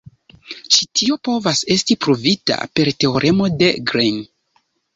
Ĉi 0.75 0.87
tio 0.99 1.17
povas 1.27 1.61
esti 1.75 1.99
pruvita 2.07 2.59
per 2.79 2.93
teoremo 3.05 3.53
de 3.61 3.73
Green. 3.95 4.21